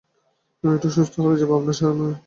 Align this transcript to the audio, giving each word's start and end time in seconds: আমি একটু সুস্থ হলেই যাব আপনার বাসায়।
আমি 0.63 0.73
একটু 0.75 0.89
সুস্থ 0.95 1.13
হলেই 1.23 1.39
যাব 1.41 1.51
আপনার 1.51 1.67
বাসায়। 1.67 2.15